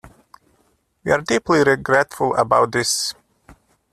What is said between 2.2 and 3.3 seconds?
about this.